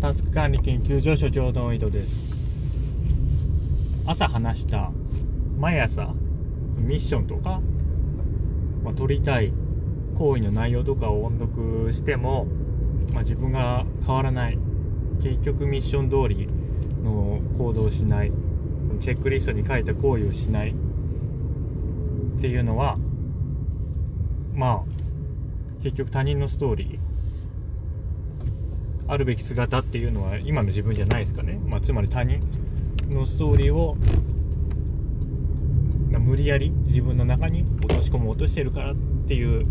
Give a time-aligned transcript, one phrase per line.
[0.00, 2.32] タスク管理研究所所長の井戸です。
[4.06, 4.92] 朝話した
[5.58, 6.14] 毎朝
[6.76, 7.60] ミッションとか、
[8.84, 9.52] まあ、取りたい
[10.16, 12.46] 行為の内容とかを音読しても、
[13.12, 14.58] まあ、自分が変わらない。
[15.20, 16.48] 結局ミッション通り
[17.02, 18.32] の行動をしない。
[19.00, 20.76] チェックリストに書いた行為をしない。
[22.36, 22.98] っていうのは
[24.54, 27.07] まあ結局他人のストーリー。
[29.08, 32.38] あるべき姿っていうのは今の自分じゃないですかね、まあ、つまり他人
[33.10, 33.96] のストーリーを
[36.18, 38.94] 無理やり自分の中に落とし込もうとしてるからっ
[39.26, 39.66] ていう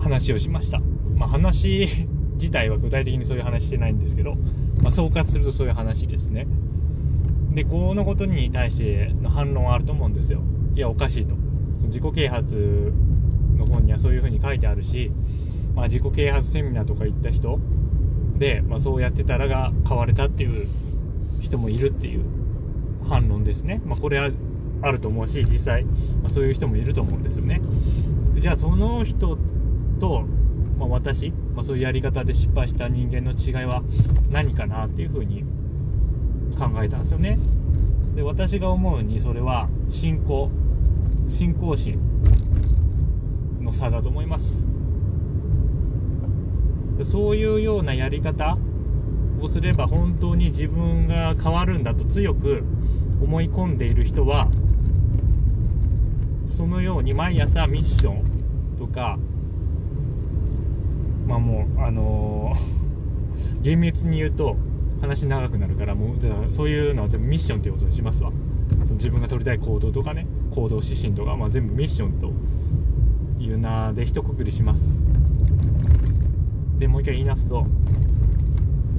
[0.00, 0.80] 話をしました、
[1.16, 1.88] まあ、話
[2.36, 4.36] 自体は具体的にそういう話してないんですけど、
[4.82, 6.46] まあ、総括するとそういう話ですね。
[7.50, 10.42] でこのことに対しての反論はあると思うんですよ。
[10.74, 11.34] いやおかしいと。
[11.86, 12.92] 自己啓発
[13.56, 15.10] の本にはそういうふうに書いてあるし、
[15.74, 17.58] まあ、自己啓発セミナーとか行った人
[18.38, 20.68] で、まあ、そうやってたらが買われたっていう
[21.40, 22.24] 人もいるっていう
[23.08, 24.30] 反論ですね、まあ、これは
[24.82, 27.60] あると思うし実際、まあ、そういう人もいると思うんですよね。
[28.38, 29.38] じゃあその人
[29.98, 30.24] と、
[30.78, 33.82] まあ、私、まあ、そういうやり方で失敗した人間の違いは
[34.30, 35.44] 何かなっていうふうに
[36.58, 37.38] 考えたんですよね。
[38.14, 40.50] で私が思うにそれは信仰
[41.28, 41.98] 信仰心
[43.60, 44.58] の差だと思います。
[47.04, 48.56] そういうようなやり方
[49.40, 52.64] をすれば本当に自分が変わるんだと強く
[53.20, 54.48] 思い込んでいる人は
[56.46, 59.18] そのように毎朝ミッションとか
[61.26, 64.56] まあもうあのー、 厳密に言うと
[65.00, 68.32] 話長くなるからもうじゃそういうのは全部ミッションっていうことにしますわ。
[68.84, 72.32] その自分が取りたい行動とかね行動指針とか、まあ、全部ミッションと
[73.38, 74.98] いう名で一括りします。
[76.78, 77.66] でもう一回言い直すと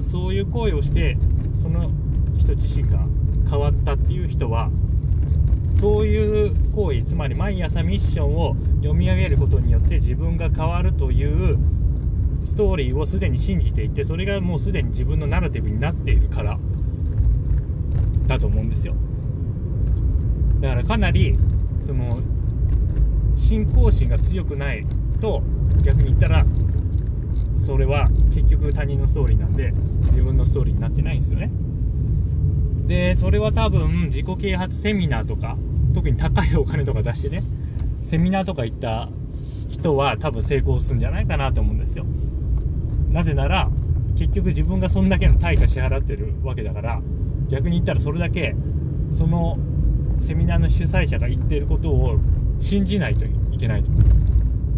[0.02, 1.16] そういう行為をして
[1.60, 1.90] その
[2.38, 3.00] 人自身が
[3.48, 4.70] 変わったっていう人は
[5.80, 11.58] そういう行為つまり毎朝ミッションを読み上げることによって自分が変わるという
[12.44, 16.58] ストーリーをすでに信じていてそれがもうすでに自分のナラティブになっているから
[18.26, 18.94] だと思うんですよ。
[20.60, 21.38] だからかなり
[21.86, 22.20] その
[23.36, 24.84] 信仰心が強くない
[25.20, 25.42] と
[25.82, 26.44] 逆に言ったら
[27.64, 29.72] それは結局他人のストーリーなんで
[30.10, 31.50] 自分のストーリーになってないんですよね。
[32.86, 35.56] でそれは多分自己啓発セミナーとか
[35.94, 37.42] 特に高いお金とか出してね
[38.02, 39.10] セミナーとか行った
[39.68, 42.06] 人は多分成功するんじゃないかなと思うんですよ。
[43.10, 43.70] なぜなら
[44.16, 47.00] 結局自分がそんだけの対価支払ってるわけだから
[47.50, 48.56] 逆に言ったらそれだけ
[49.12, 49.58] その
[50.20, 52.18] セミナーの主催者が言っていることを
[52.58, 53.90] 信じないといけないと。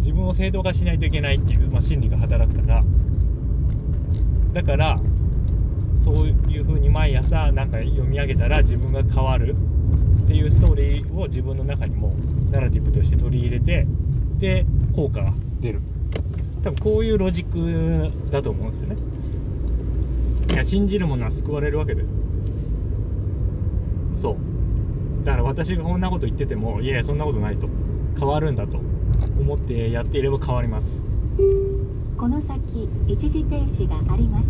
[0.01, 2.83] 自分を正当化しないといけないっていう、まあ、心理が働くから。
[4.53, 4.99] だから
[6.03, 9.55] そういう風に毎朝なんか読み上げたら自分が変わる
[10.23, 12.13] っていうストーリーを自分の中にも
[12.49, 13.87] ナラティブとして取り入れて
[14.39, 15.81] で効果が出る。
[16.63, 18.95] 多分こういうロジックだと思うんですよね。
[20.51, 22.13] いや信じる者は救われるわけです。
[24.21, 25.25] そう。
[25.25, 27.69] だから私がこんなこと言っててもいやいやそんなことないと。
[28.19, 28.90] 変わるんだと。
[29.39, 31.03] 思ってやっていれば変わります。
[32.17, 34.49] この先一時停止があります。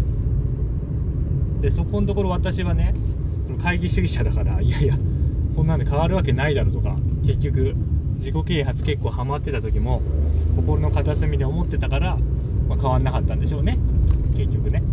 [1.62, 2.94] でそこのところ私はね
[3.62, 4.98] 会議主義者だからいやいや
[5.56, 7.76] こんなんで変わるわけないだろとか結局
[8.16, 10.02] 自己啓発結構ハマってた時も
[10.56, 12.18] 心の片隅で思ってたから、
[12.68, 13.78] まあ、変わんなかったんでしょうね。
[14.36, 14.84] 結局ね。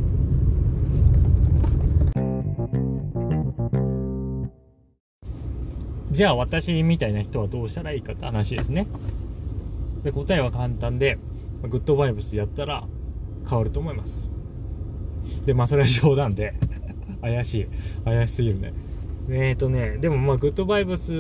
[6.11, 8.89] じゃあ私みたいな人はどうしたらいいかって話ですね
[10.09, 11.19] で答えは簡単で
[11.69, 12.85] グッドバイブスやったら
[13.47, 14.19] 変わると思います。
[15.45, 16.55] でまあそれは冗談で。
[17.21, 17.67] 怪しい。
[18.07, 18.73] 怪しすぎるね。
[19.29, 21.13] えっ、ー、とねでもまあグッドバイブス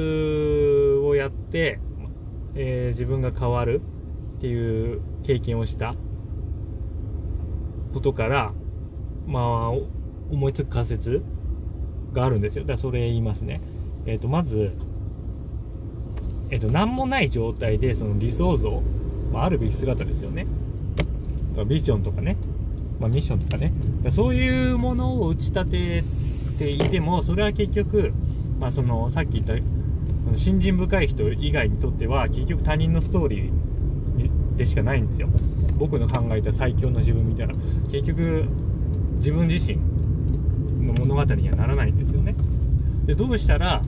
[1.00, 1.80] をやって、
[2.54, 3.82] えー、自分が変わる
[4.38, 5.94] っていう経験をした
[7.92, 8.54] ことから
[9.26, 9.70] まあ
[10.30, 11.22] 思いつく仮説
[12.14, 12.62] があるんですよ。
[12.62, 13.60] だからそれ言いますね。
[14.06, 14.72] えっ、ー、とまず
[16.50, 18.82] えっ、と何もない状態でその理想像、
[19.32, 20.46] まあ、あるべき姿ですよね。
[21.66, 22.36] ビジョンとかね。
[23.00, 23.72] まあ、ミッションとかね。
[24.10, 26.04] そういうものを打ち立て
[26.58, 28.12] ていてもそれは結局、
[28.58, 35.28] まあ、そのさっき言った信心深い人以外にとっては結局他人のストーリーでしかないんですよ。
[35.78, 37.54] 僕の考えた最強の自分みたいな。
[37.90, 38.46] 結局
[39.18, 39.78] 自分自身
[40.84, 42.34] の物語にはならないんですよね。
[43.06, 43.80] でどうしたら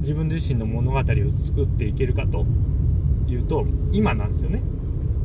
[0.00, 2.46] 自分自身の物語を作っていけるかと
[3.26, 4.62] いうと今なんですよね。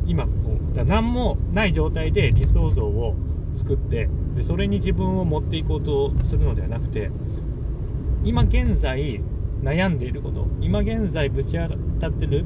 [0.06, 0.30] 今こ
[0.72, 3.14] うだ何もない状態で理想像を
[3.54, 7.10] 作ってでそれに自分を持っていこうとするのではなくて
[8.24, 9.20] 今現在
[9.62, 12.44] 悩んでいること今現在ぶち当たってる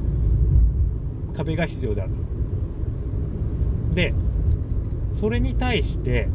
[1.35, 2.11] 壁が必要である
[3.93, 4.13] で
[5.13, 6.29] それに対して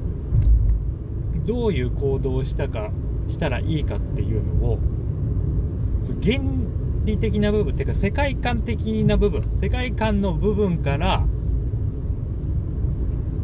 [1.47, 2.91] どういう行動をしたか
[3.29, 4.79] したらいいかっていうのを
[6.23, 6.41] 原
[7.05, 11.25] 理的な部分っていうか世界観的な部分世界観の部分から、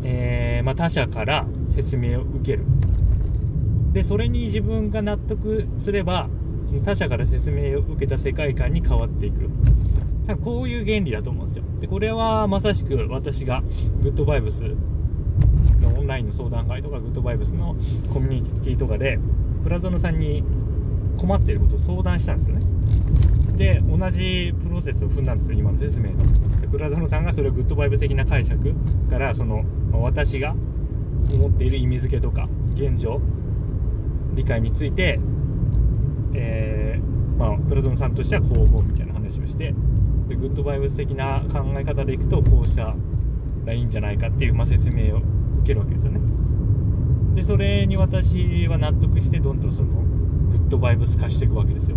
[0.02, 2.64] えーまあ、他者から説明を受ける。
[3.92, 6.28] でそれに自分が納得すれば
[6.66, 9.48] その他者から説明を受けた世界観に変わっていく。
[10.26, 11.64] 多分こういう原理だと思うんですよ。
[11.80, 13.62] でこれはまさしく私が
[14.02, 14.62] グッドバイブス
[15.80, 17.76] のオンラインの相談会とかグッドバイブスの
[18.12, 19.18] コミュニティとかで
[19.64, 20.44] 倉園さんに
[21.18, 22.66] 困っていることを相談したんですよね。
[23.56, 26.60] で同じプロセスを踏んだんですよ今の説明の。
[26.60, 28.74] で倉園さんがそれをグッドバイブス的な解釈
[29.10, 30.54] からその私が
[31.32, 33.20] 思っている意味付けとか現状
[34.34, 35.18] 理解について
[36.34, 39.74] えーまあ倉園さんとしてはこう思うみたいな話をして
[40.28, 42.94] でグッドバイブス的な考え方でいくとこうした
[43.64, 46.20] らいいんじゃないかっていう、まあ、説明を受けるわけですよね。
[47.34, 50.02] でそれに私は納得してどんどんその
[50.50, 51.96] グッドバイブス化していくわけですよ。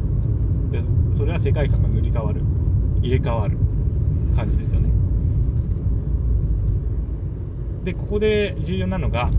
[0.72, 0.82] で
[1.14, 2.42] それは世界観が塗り替わる。
[3.02, 3.58] 入れ替わる
[4.36, 4.90] 感じですよね。
[7.84, 9.32] でここで重要なのが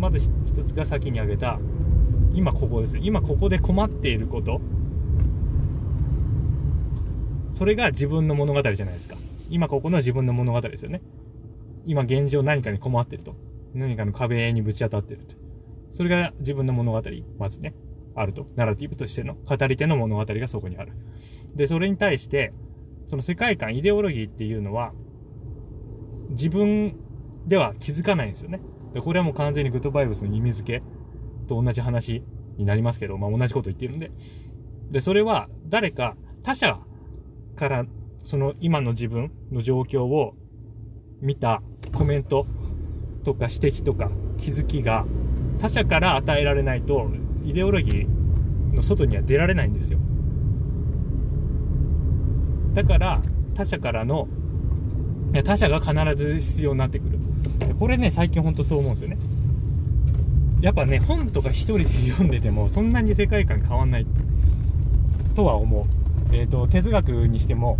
[0.00, 1.60] まず一つが先に挙げた
[2.32, 4.60] 今ここです今ここで困っていること。
[7.52, 9.16] それが自分の物語じゃないですか。
[9.50, 11.02] 今ここの自分の物語ですよね。
[11.84, 13.36] 今現状何かに困ってると。
[13.74, 15.34] 何かの壁にぶち当たってると。
[15.92, 17.02] それが自分の物語
[17.38, 17.74] まずね。
[18.14, 18.46] あると。
[18.56, 20.92] ナラティブとしての語り手の物語がそこにある。
[21.54, 22.52] でそれに対して
[23.06, 24.92] その世界観イデオロギーっていうのは
[26.30, 26.96] 自分
[27.46, 28.60] では気づかないんですよね。
[28.94, 30.82] でこれはもう完全にグッドバイブスの意味付け
[31.46, 32.22] と同じ話
[32.56, 34.10] になりますけど、まあ、同じこと言ってるんで。
[34.90, 36.78] でそれは誰か他者
[37.56, 37.86] から
[38.22, 40.34] その今の自分の状況を
[41.20, 41.62] 見た
[41.94, 42.46] コメント
[43.24, 45.06] とか指摘とか気づきが
[45.58, 47.10] 他者から与えられないと
[47.44, 49.98] イデオロギーの外には出られないんですよ。
[52.74, 53.22] だから
[53.54, 54.28] 他者からの
[55.44, 57.18] 他者が必ず必要になってくる。
[57.78, 59.18] これね最近ほんとそう思うんですよね。
[60.60, 64.06] やっぱね本とか一人で読んでてもそんなに世界観変わんない。
[65.34, 65.84] とは思う。
[66.34, 67.78] えっ、と哲学にしても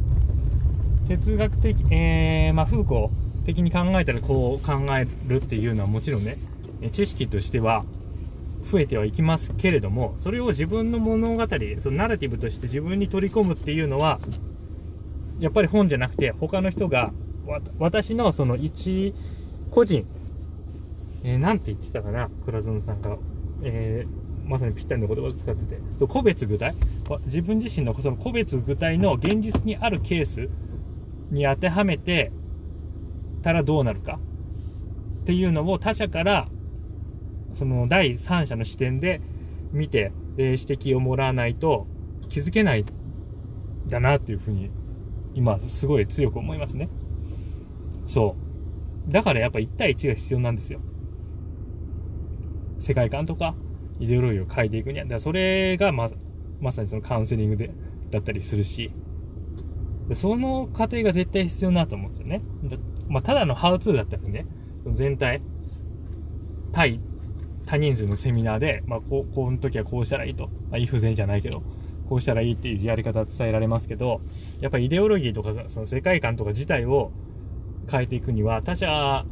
[1.08, 6.36] 哲学的えー、まあフーコー的に考えたらこう考えるっていうのはもちろんね
[6.92, 7.84] 知識としては
[8.70, 11.46] 増えてはいきますけれどもそれを自分の物語
[11.80, 14.20] そのナラティブとして自分に取り込むっていうのは
[15.40, 17.12] やっぱり本じゃなくて他の人が
[17.46, 19.14] わ私のその一
[19.70, 20.06] 個人
[21.24, 23.16] えー、なんて言ってたかな倉園さんが、
[23.62, 25.80] えーまさにぴったりの言葉を使ってて。
[25.98, 26.74] そう個別具体？
[27.26, 30.48] 自分自身のその個別具体の現実にあるケース
[31.30, 32.32] に当てはめて
[33.42, 34.18] たらどうなるか
[35.22, 36.48] っていうのを他者から
[37.52, 39.20] その第三者の視点で
[39.72, 41.86] 見てで指摘をもらわないと
[42.28, 42.84] 気づけない
[43.86, 44.70] だなっていうふうに
[45.34, 46.88] 今すごい強く思いますね。
[48.06, 48.36] そ
[49.08, 49.12] う。
[49.12, 50.80] だからやっぱ1対1が必要なんですよ。
[52.78, 53.54] 世界観とか
[53.98, 55.04] イデオロギーを変えていくには。
[55.04, 56.10] だからそれがま
[56.60, 57.70] まさにそのカウンセリングで
[58.10, 58.92] だったりするし。
[60.14, 62.42] その過程が絶対必要だと思うんですよね。
[62.64, 62.76] だ
[63.08, 64.46] まあ、ただのハウツーだったらね。
[64.94, 65.40] 全体
[66.72, 67.00] 対
[67.72, 71.62] 多人数のセミナーで、まあ、こうこの時はこうしたらいいと、まあ、いい不全じゃないけど
[72.06, 74.20] こうしたらいいっていうやり方伝えられますけど
[74.60, 77.12] やっぱイデオロギーとかその世界観とか自体を
[77.90, 79.24] 変えていくには他者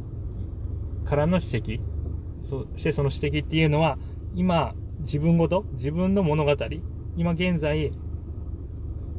[1.05, 1.81] からの指摘
[2.41, 3.99] そしてその指摘っていうのは
[4.33, 6.55] 今自分ごと自分の物語
[7.17, 7.93] 今現在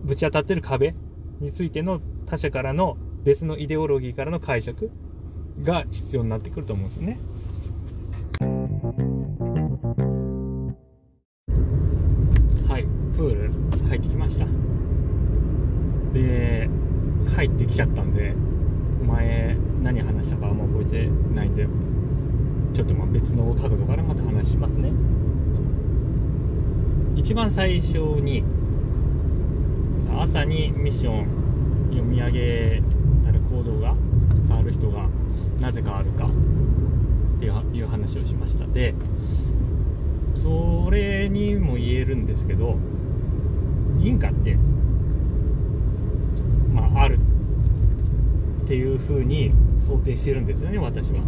[0.03, 0.97] ぶち当たってる壁
[1.39, 4.91] についての他者からの別のイデオロギーからの解釈
[5.63, 7.21] が必要になってくると思うんですよね。
[17.73, 18.35] 入ってきちゃったんで、
[19.07, 21.67] 前何話したかあんま覚えてないんで、
[22.75, 24.93] ちょっとまあ別の角度からまた話しますね。
[27.17, 28.45] 一番最初に、
[30.19, 31.27] 朝にミッション
[31.91, 32.83] 読み上げ
[33.25, 33.95] たら行動が
[34.49, 35.09] 変わる人が
[35.61, 36.31] なぜ変わるかっ
[37.39, 38.95] ていう話をしましたで
[40.37, 42.77] それにも言えるんですけど
[44.01, 44.57] 因果って
[46.73, 47.19] まあある
[48.73, 51.21] っていうふうに想定してるんですよね私は。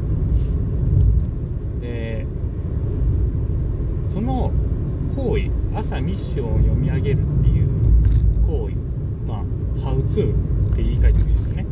[1.78, 2.24] で
[4.08, 4.50] その
[5.14, 7.68] 行為朝ミッションを読み上げるっていう
[8.46, 8.76] 行為
[9.26, 9.44] まあ
[9.76, 10.32] 「How to」
[10.72, 11.66] って言い換えてもいいですよね。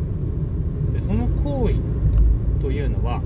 [0.93, 1.75] でその行為
[2.61, 3.23] というのは、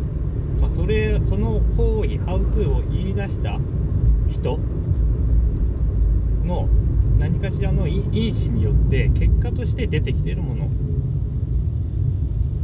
[0.61, 3.59] まあ、それその行為「How to」を言い出した
[4.29, 4.61] 人
[6.45, 6.69] の
[7.19, 10.86] 何かしらの因子によって結果として出てきてるもの。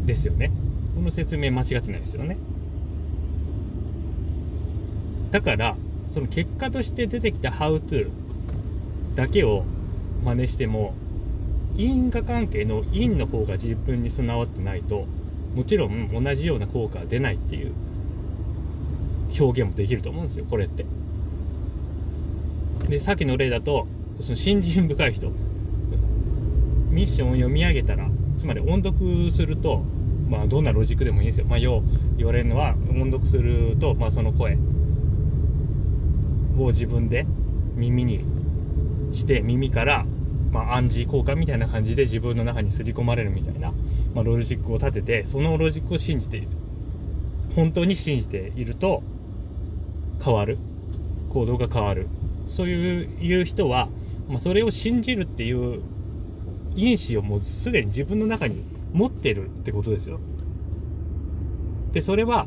[0.05, 0.51] ですよね。
[0.95, 2.37] この説明間違ってないですよね。
[5.31, 5.77] だから
[6.13, 8.11] その結果として出てきた How to
[9.15, 9.65] だけを
[10.25, 10.95] 真似しても
[11.77, 15.07] 因果関係の因の方が自分に備わってないと
[15.55, 17.73] もちろん同じような効果は出ないっていう
[19.39, 20.85] 表現もできると思うんですよこれって。
[22.89, 23.87] でさっきの例だと
[24.21, 25.33] その信心深い人。
[26.91, 28.07] ミッションを読み上げたら
[28.37, 29.83] つまり音読すると
[30.33, 31.47] まあどんなロジックでもいいんですよ。
[31.47, 31.83] まあよく
[32.17, 34.57] 言われるのは音読するとまあその声。
[36.59, 37.27] を自分で
[37.75, 38.25] 耳に
[39.13, 40.05] して耳から
[40.51, 43.73] まあ、暗示効果みたいな感じで自分の中に刷り込まれるみたいな、
[44.15, 46.49] まあ、ロジックを立ててそのロジックを信じている。
[47.57, 49.03] 本当に信じていると
[50.23, 50.59] 変わる。
[51.31, 52.07] 行動が変わる。
[52.49, 53.89] そういういう人は、
[54.29, 55.81] まあ、それを信じるっていう
[56.77, 58.63] 因子をもうすでに自分の中に
[58.93, 60.21] 持ってるってことですよ
[61.93, 62.47] でそれは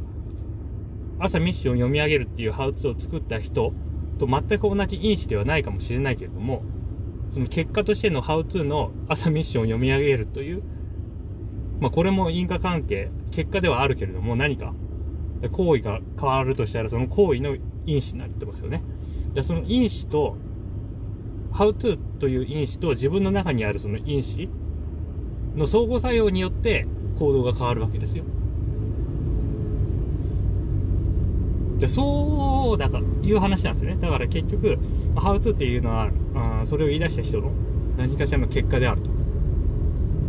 [1.20, 3.74] 朝ミッションを読み上げるっていうハウツを作った人
[4.18, 6.64] と全く同じ因子ではないかもしれないけれども
[7.36, 10.64] その結果としてのハウツーの朝ミッションを読み上げるという、
[11.82, 14.74] まあ、これも因果関係、結果ではあるけれども何か、
[15.52, 18.84] 行為が変わるとしたらその行為の因子になってますよね。
[19.34, 20.38] でその因子と、
[21.52, 24.48] ハウツーという因子と自分の中にあるその因子
[25.56, 28.24] の相互作用によって行動が変わるわけですよ。
[31.78, 33.98] でそうだからいう話なんですよね。
[34.02, 34.78] だから結局、
[35.16, 37.52] ハウツーっていうのは、あそれを言い出した人の
[37.98, 39.10] 何かしらの結果であると。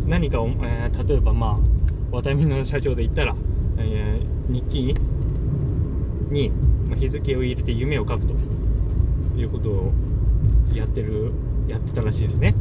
[0.07, 3.35] 何かを、えー、例えばまあ、ワタミの社長で言ったら、
[3.77, 4.95] えー、日記
[6.29, 6.51] に
[6.95, 8.33] 日付を入れて夢を書くと
[9.37, 9.91] いうことを
[10.73, 11.31] やってる、
[11.67, 12.55] やってたらしいですね。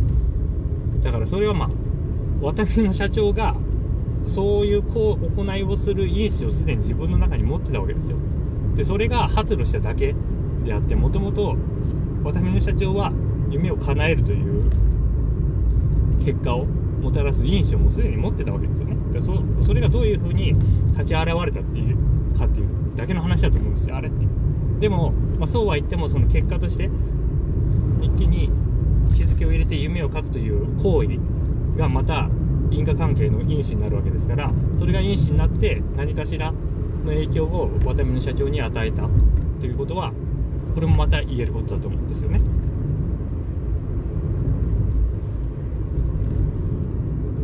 [1.03, 1.71] だからそれはまあ、
[2.41, 3.55] ワタミの社長が
[4.27, 8.19] そういうこう行いをする因子をすでに自分の中に持ってたわけですよ。
[8.75, 10.15] でそれが発露しただけ
[10.65, 11.57] であってもともと
[12.25, 13.13] 渡辺の社長は
[13.51, 14.71] 夢を叶えるという
[16.25, 18.97] 結果をもたらす因子をもうすでに持ってたわけですよね。
[19.13, 20.55] でそそれがどういうふうに
[20.93, 23.97] 立ち現れたっていうかっていうだけの話だと思うんですよ。
[23.97, 24.27] あれって。
[24.81, 26.91] でも、まあ、そうは言ってもその結果として
[28.01, 28.51] 日記に
[29.15, 31.19] 日付を入れて夢を書くという行為
[31.77, 32.29] がまた
[32.71, 36.59] 因果関係の因子になるわけですからそれが因子になって何かしらの
[37.07, 39.09] 影響をワタミの社長に与えた
[39.61, 40.13] ということは
[40.75, 42.41] これもまた言えることだと思うんですよね。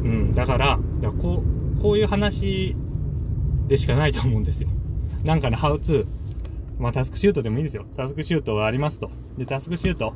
[0.02, 1.42] うん、だからだこ
[1.78, 2.76] うこういう話
[3.68, 4.68] でしかないと思うんですよ。
[5.24, 6.06] なんかね、ハウツー、
[6.78, 7.86] まあタスクシュートでもいいですよ。
[7.96, 9.10] タスクシュートがありますと。
[9.38, 10.14] で、タスクシュート、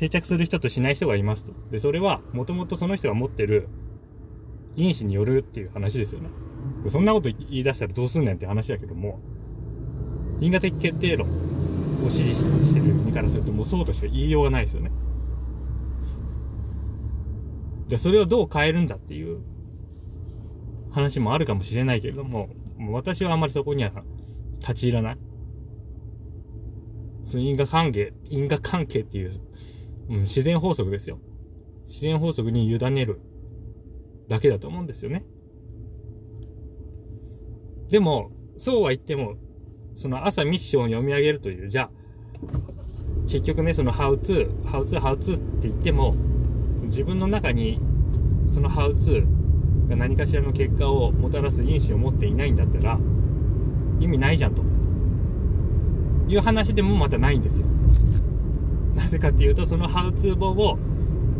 [0.00, 1.52] 定着する人としない人がいますと。
[1.70, 3.68] で、それは、もともとその人が持ってる
[4.74, 6.30] 因子によるっていう話ですよね。
[6.88, 9.20] そんなこと言い出したらどうすんねんって話だけども、
[10.40, 11.28] 因果的決定論
[12.06, 14.90] を支持してる身からするともうそうとしか言いようがないですよね。
[17.86, 19.40] じゃあそれをどう変えるんだっていう
[20.92, 23.92] 話もあるかもしれないけれども、もう私はあんまりそこには
[24.60, 25.18] 立ち入らない。
[27.24, 29.32] その因果関係、因果関係っていう、
[30.10, 31.18] うん、自然法則ですよ。
[31.86, 33.20] 自然法則に委ねる
[34.28, 35.24] だけだと思うんですよね。
[37.88, 39.36] でも、そうは言っても、
[39.94, 41.90] その朝ミッションを読み上げるという、じゃあ、
[43.26, 46.14] 結局ね、その how to、how to, how to って言っても、
[46.84, 47.80] 自分の中に、
[48.52, 49.24] その how to
[49.88, 52.98] が何かしらの結果をもたらす因子を持っていないんだったら、
[54.00, 54.62] 意味ないじゃんと。
[56.28, 57.66] いう話でもまたないんですよ。
[58.94, 60.78] なぜかっていうと、その how to 本を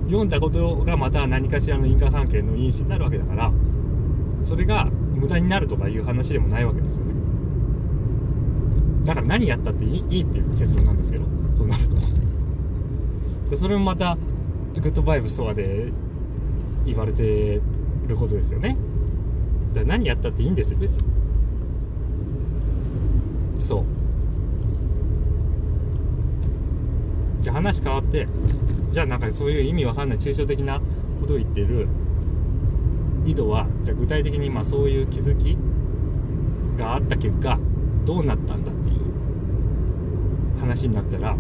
[0.07, 3.53] 読んだことがまた何かしらの因果関係の因子になるわけだから、
[4.43, 7.15] それが無駄になるとかいう話でもないわけですよね。
[9.05, 11.25] だから何やったっていいいいっていう結論なんですけど
[11.57, 11.97] そうなると。
[13.51, 14.17] でそれもまた
[14.75, 15.93] グッドバイブスとかで
[16.85, 17.61] 言われて
[18.07, 18.77] ることですよね。
[19.75, 20.99] だから何やったっていいんですよ別に。
[23.61, 23.85] そう。
[27.41, 28.29] じゃあ話変わって
[28.93, 30.81] じゃあなんかそういう意味わかんない抽象的な
[31.21, 31.89] ことを言ってる
[33.25, 35.57] 井戸はじゃあ具体的にまあそういう気づき
[36.79, 37.59] があった結果
[38.05, 41.37] どうなったんだっていう話になったら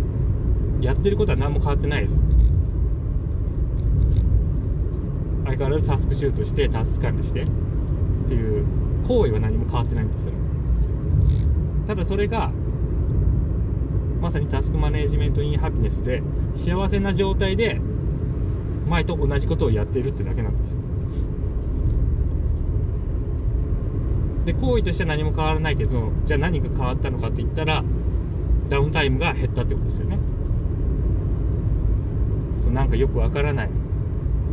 [0.80, 2.22] やってることは何も変わってないです。
[5.44, 7.46] 相変わらずタスクシュートしてタスク管理してっ
[8.28, 8.64] ていう
[9.06, 10.32] 行為は何も変わってないんですよ。
[11.86, 12.52] ただそれが
[14.20, 16.22] まさにタスクマネジメントインハピネスで
[16.54, 17.80] 幸せな状態で
[18.86, 20.80] 前と同じことをやってるってだけなんですよ。
[24.44, 27.84] で行為としては何も変わらないけどじゃあ何が変わったのかって言ったら
[28.68, 30.18] ダウンタイムが減ったってことですよね。
[32.60, 33.70] そうなんかよくわからない。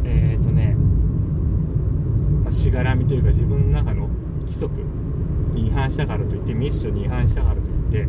[0.04, 0.76] えっ、ー、とね、
[2.44, 4.08] まあ、しがらみというか自分の中の
[4.42, 4.82] 規則
[5.54, 8.08] に違反したからといってミッションに違反したからといって、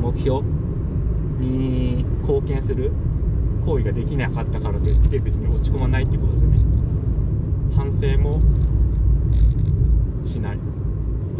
[0.00, 0.42] 目標
[1.38, 2.92] に貢献する
[3.64, 6.58] 行為ができなかったからといって別に落ち込まないってことですよね。
[7.74, 8.40] 反省も
[10.26, 10.58] しない。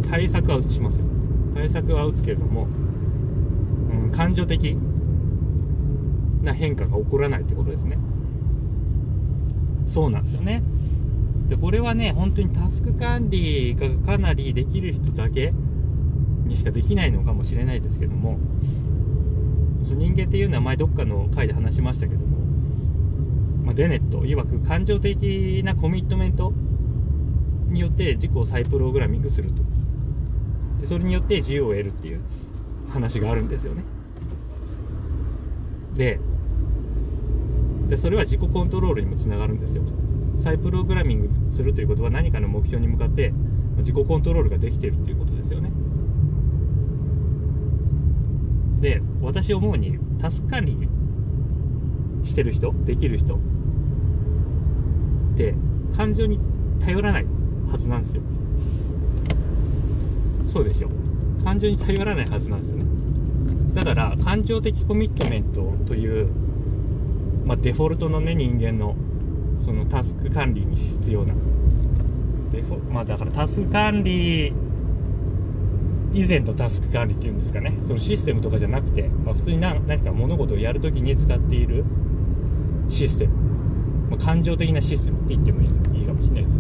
[0.08, 1.06] 対策は打ちますよ。
[1.54, 2.68] 対策は打つけれども、
[3.90, 4.76] うん、感情的
[6.42, 7.98] な変化が起こらないってことですね。
[9.86, 10.62] そうなんですよね。
[11.48, 15.52] でこれはね本当にタスク管理がかなりできる人だけ
[16.50, 18.38] にしかできないのかもしれないですけども
[19.82, 22.38] その人間っていうのは前どっかの回で話しましたけども、
[23.64, 26.52] まあ、デネット曰く感情的なコミットメント
[27.68, 29.62] によって自己を再プログラミングすると。
[30.80, 32.20] でそれによって自由を得るっていう
[32.90, 33.84] 話があるんですよね。
[35.94, 36.18] で
[37.88, 39.82] でそれは自己コントロールにもつながるんですよ。
[40.42, 43.32] 再プログラミングするということは何かの目標に向かって
[43.78, 45.70] 自己コントロールができているということですよね。
[48.80, 50.88] で私思うにタスク管理
[52.24, 53.38] してる人できる人っ
[55.36, 55.54] て
[55.96, 56.38] 感情に
[56.80, 57.26] 頼らない
[57.70, 58.22] はずなんですよ。
[60.52, 60.90] そうでしょ。
[61.44, 63.74] 感情に頼らないはずなんですよね。
[63.74, 66.28] だから感情的コミットメントという、
[67.44, 68.96] まあ、デフォルトのね人間の
[69.60, 71.34] そのタスク管理に必要な。
[72.52, 74.52] デフォまあだからタスク管理
[76.12, 77.72] 以前のタスク管理っていうんですかね。
[77.86, 81.84] そのシステムとかじゃなくて、まあ、普通に何か物事をやるときに使っている
[82.88, 83.34] システム、
[84.10, 85.80] まあ、感情的なシステムって言ってもいいです。
[85.94, 86.58] いいかもしれないです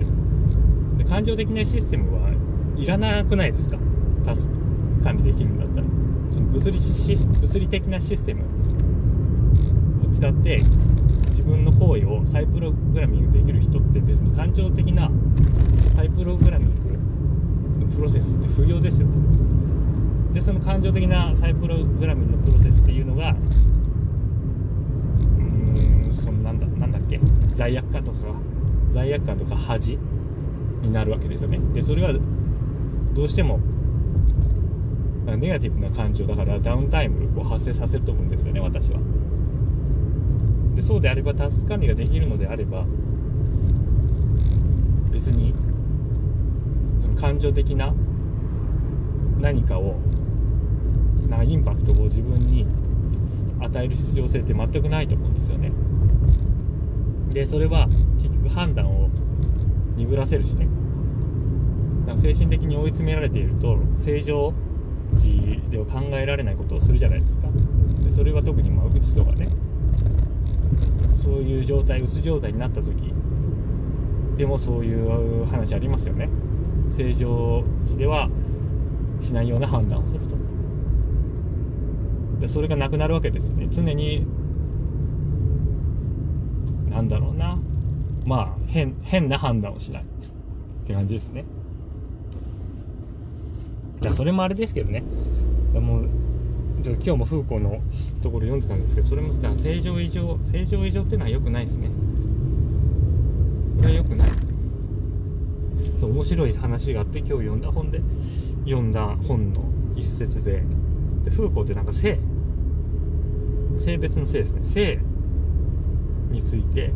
[0.98, 2.30] で感情的なシステムは
[2.76, 3.78] いらなくないですか？
[4.24, 4.54] タスク
[5.02, 5.86] 管理できるんだったら。
[6.30, 8.44] その物理物理的なシステムを
[10.14, 10.62] 使って
[11.30, 15.10] 自分の行為を再プログラミングできる人って別に感情的な
[15.96, 16.74] 再プログラミン
[17.78, 19.08] グのプロセスって不要ですよ
[20.32, 27.20] でその感情的な再プログラミングのプロセスっていうのがうーんそのなんだなんだっけ
[27.54, 28.18] 罪悪感とか
[28.90, 29.98] 罪悪感とか恥
[30.82, 31.58] になるわけですよね。
[31.74, 32.12] でそれは
[33.12, 33.60] どうしても
[35.26, 38.98] ネガティブな感情だからダウンタイムを発生させると思うんですよね私は。
[40.74, 42.84] でそうであればタスク管理ができるのであれば
[45.12, 45.54] 別に
[47.00, 47.92] その感情的な
[49.40, 49.96] 何かを
[51.28, 52.66] なインパクトを自分に
[53.60, 55.72] 与える必要性って全くないと思うんですよね。
[57.30, 57.86] でそれは
[58.18, 59.08] 結局判断を
[59.96, 60.68] 鈍らせるしね。
[62.06, 64.52] なんか精神的に追い詰められていると正常
[65.14, 67.48] 時では考えられないことをするじゃないですか。
[68.02, 69.48] でそれは特にまあうつとかね。
[71.14, 73.12] そういう状態うつ状態になった時
[74.38, 76.28] でもそういう話ありますよね。
[76.88, 78.28] 正常時では
[79.30, 80.34] しないような判断をすると。
[82.40, 83.68] でそれがなくなるわけですよね。
[83.70, 84.26] 常に
[86.90, 87.56] なんだろうな。
[88.26, 90.02] まあ変変な判断をしない。
[90.02, 90.06] っ
[90.84, 91.44] て感じですね。
[94.00, 95.04] だそれもあれですけどね。
[95.74, 96.08] もう
[96.84, 97.80] 今日もフーコーの
[98.22, 101.88] ところ読んでたんですけどそれも正常異常正常異常っていうのは良くないですね。
[103.76, 104.28] これは良くない。
[106.00, 108.00] そう面白い話があって今日読んだ本で。
[108.64, 109.64] 読んだ本の
[109.96, 110.62] 一節で。
[111.24, 112.18] でフーコーってなんか性。
[113.78, 114.60] 性別の性ですね。
[114.64, 114.98] 性
[116.30, 116.92] について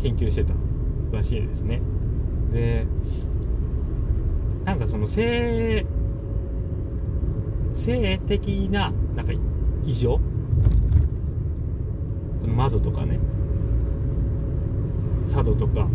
[0.00, 0.54] 研究してた
[1.12, 1.80] らしいですね。
[2.52, 2.86] で
[4.64, 5.86] なんかその性
[7.74, 9.32] 性的ななんか
[9.84, 10.18] 異常？
[12.40, 13.18] そのマゾとかね。
[15.26, 15.88] 佐渡とか。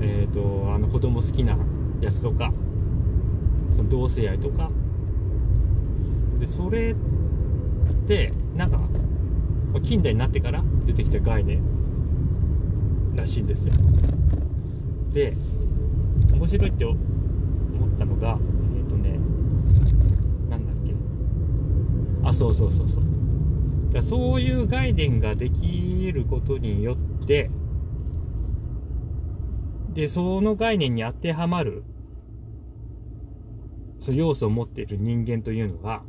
[0.00, 1.56] えっ、ー、とあの子供好きな
[2.00, 2.52] やつとか。
[3.80, 4.70] その同性愛とか。
[6.38, 6.94] でそれっ
[8.06, 8.80] てなんか
[9.82, 11.62] 近代になってから出てきた概念
[13.14, 13.74] らしいんですよ。
[15.12, 15.34] で
[16.32, 18.38] 面白いって思ったのが
[18.76, 19.18] えっ、ー、とね
[20.48, 20.94] なんだっけ。
[22.28, 23.04] あそうそうそうそう。
[23.92, 27.50] だそういう概念ができることによって
[29.92, 31.82] でその概念に当てはまる
[34.00, 36.02] その要素を持っている人間というのが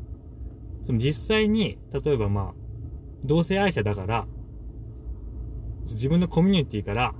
[0.84, 2.54] その実際に例えばまあ
[3.24, 4.26] 同性愛者だから
[5.84, 7.14] 自分のコミュニティから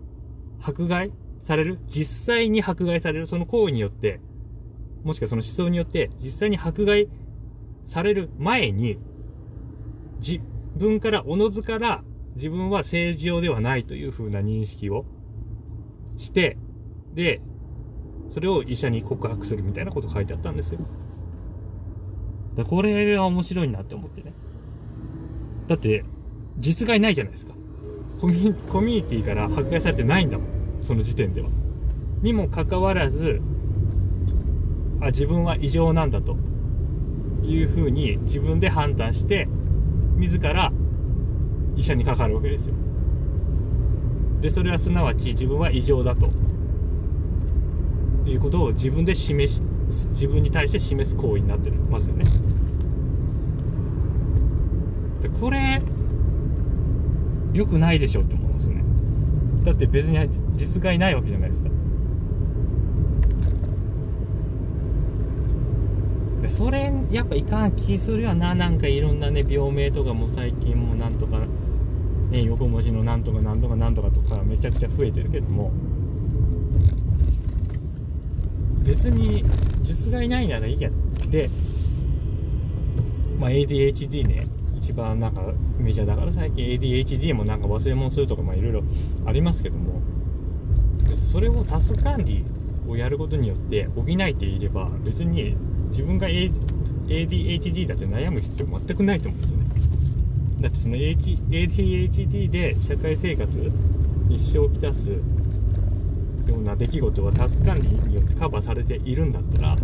[0.62, 4.20] 迫害される実際に迫害されるその行為によって
[5.04, 7.10] もしくはその思想によって実際に迫害
[7.86, 8.98] される前に
[10.20, 10.40] 自
[10.76, 12.04] 分からおのずから
[12.36, 15.06] 自分は正常ではないという風な認識を
[16.18, 16.58] して
[17.14, 17.42] で
[18.32, 20.80] それを医者に告白するみたいなこと書いてあったんですよ。
[22.56, 24.34] だこれが面白いなって思ってね。
[25.68, 26.04] だって
[26.58, 27.54] 実害ないじゃないですか。
[28.20, 30.48] コミュコミュニティから迫害されてないんだもん。
[30.82, 31.50] その時点では。
[32.22, 33.42] にもかかわらず
[35.02, 36.38] あ自分は異常なんだと。
[37.44, 39.48] いうふうに自分で判断して
[40.18, 40.72] 自ら
[41.76, 42.76] 医者にかかるわけですよ。
[44.40, 46.30] でそれはすなわち自分は異常だと。
[48.32, 49.62] いうことを自分で示し
[50.12, 52.24] 自分に対して示す行為になってますよね。
[55.22, 55.82] でこれ
[57.54, 58.84] 良くないでしょって思うんですね。
[59.64, 60.18] だって別に
[60.56, 61.70] 実害ないわけじゃないですか。
[66.42, 68.56] でそれやっぱいかん気するよな。
[68.56, 71.40] なんかいろんなね病名とかも最近もなんとか
[72.30, 75.72] ね横文字のなんとかなんとかなんとかとかめちゃくちゃ増えてるけども。
[78.92, 79.46] 別に
[79.84, 80.90] 実害ないならいいや
[81.30, 81.50] で
[83.40, 84.48] まあ ADHD ね。
[84.78, 85.44] 一番なんか
[85.78, 88.84] メジャーだから最近 ADHD もなんか忘れ物するとかいろいろ
[89.26, 90.02] ありますけども。
[91.32, 92.44] それをタスク管理
[92.86, 95.56] をやることによって補えていれば別に
[95.90, 99.66] 自分が ADHD だって悩む必要全くないと思うんですよね。
[100.60, 103.72] だってその ADHD で社会生活
[104.28, 105.10] に支障をきたす
[106.48, 109.76] ような出来事はタスク管理によってカバーされているんだったら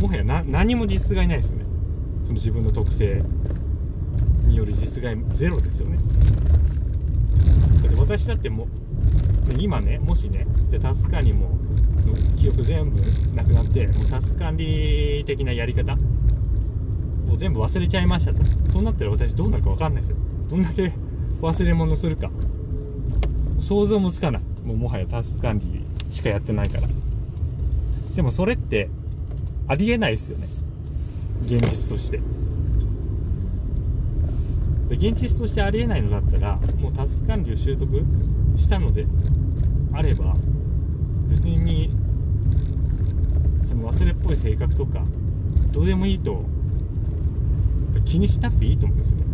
[0.00, 1.64] もはや何も実害ないですよね。
[2.22, 3.22] その自分の特性
[4.46, 5.98] による実害ゼロですよね。
[7.82, 8.68] だって私だっても
[9.58, 11.50] 今ねもしねでタスク管理も
[12.36, 13.00] 記憶全部
[13.34, 15.96] なくなってもうタスク管理的なやり方
[17.30, 18.42] を全部忘れちゃいましたと。
[18.72, 20.16] そうなったら私どうなるか分かんないですよ。
[20.48, 20.92] どんだけ
[21.40, 22.30] 忘れ物するか。
[23.60, 24.42] 想像もつかない。
[24.64, 25.81] もうもはやタスク管理
[26.12, 26.88] しかやってないから。
[28.14, 28.90] でもそれって
[29.66, 30.46] ありえないですよね。
[31.44, 32.20] 現実として。
[34.88, 38.04] で現実としてありえないのだったらもうタスク管理を習得
[38.58, 39.06] したので
[39.94, 40.36] あれば
[41.28, 41.90] 別に
[43.64, 45.02] その忘れっぽい性格とか
[45.72, 46.44] どうでもいいと
[48.04, 49.24] 気にしなくていいと思うんですよね。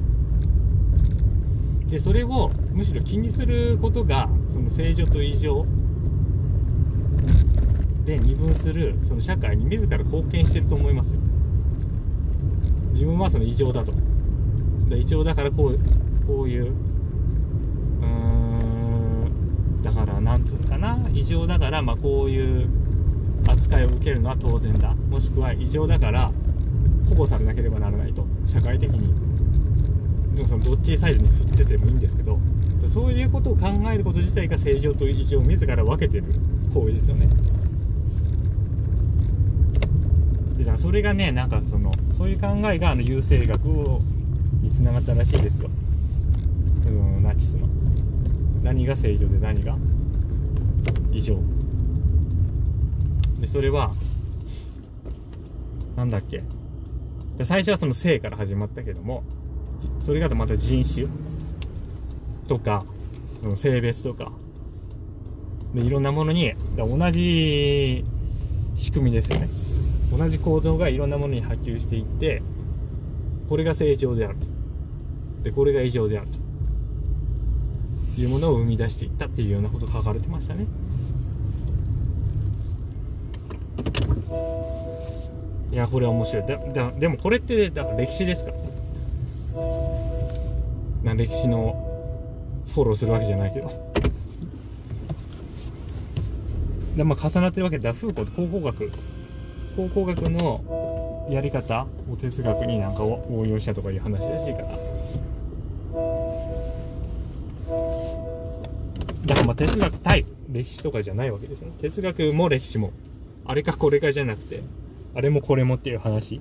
[1.91, 5.67] でそれをむしろ気にすることがその正常と異常
[8.09, 11.21] で二分するその社会に自ら貢献してると思いますよ。
[12.95, 13.93] 自分はその異常だと。
[14.89, 15.79] で異常だからこう
[16.27, 20.99] こういううーんだからなんつうのかな。
[21.13, 22.71] 異常だからまあこういう
[23.47, 24.95] 扱いを受けるのは当然だ。
[24.95, 26.33] もしくは異常だから
[27.11, 28.27] 保護されなければならないと。
[28.47, 29.13] 社会的に。
[30.35, 32.39] でもそのどっちサイドに振っててもいいんですけど
[32.87, 36.25] そういうことを考えること自体が正常と異常を自ら分けてる
[36.73, 37.27] 行為ですよね
[40.57, 43.99] でだからそれがねなんかそのそういう考えがあの優生学を
[44.61, 45.71] につながったらしいですよ。
[46.87, 47.67] うんナチスの。
[48.63, 49.79] 何が正常で何が？
[51.11, 51.39] 異常
[53.41, 53.93] でそれは
[55.97, 56.43] なんだっけ？
[57.45, 59.25] 最初はその性から始まったけども
[60.01, 61.07] それがまた人種
[62.47, 62.83] とか
[63.57, 64.33] 性別とか。
[65.73, 68.05] でいろんなものに同じ
[68.75, 69.49] 仕組みですよね。
[70.17, 72.43] 同じ構造がいろんなものに波及していって
[73.49, 74.37] これが正常である
[75.43, 76.49] でこれが異常であると。
[78.21, 80.67] いうものを生み出していったっていうようなことが書かれてましたね。
[85.71, 86.47] いやこれは面白い。
[86.47, 88.57] でででもこれってだ歴史ですから。
[91.05, 91.85] な歴史の
[92.75, 93.71] フォローするわけじゃないけど。
[96.97, 98.91] でまあ重なってるわけでフーコー考古学
[99.79, 104.69] 考古学のやり方を哲学になんか応用したとかいう話らしいから
[109.25, 111.71] だからまあ哲学対歴史とかじゃないわけですね。
[111.81, 112.91] 哲学も歴史も
[113.45, 114.65] あれかこれかじゃなくて
[115.15, 116.41] あれもこれもっていう話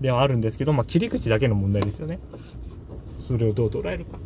[0.00, 2.20] ではあるんですけど、まあ、切り口だけの問題ですよね。
[3.18, 4.18] それをどう捉えるか。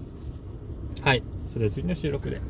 [1.00, 1.22] はい。
[1.46, 2.42] それは次の収録で。